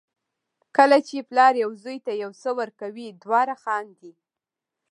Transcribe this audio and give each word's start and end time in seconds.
کله 0.77 0.97
چې 1.07 1.27
پلار 1.29 1.53
یو 1.63 1.71
زوی 1.83 1.97
ته 2.05 2.11
یو 2.23 2.31
څه 2.41 2.49
ورکوي 2.59 3.07
دواړه 3.23 3.55
خاندي. 3.63 4.13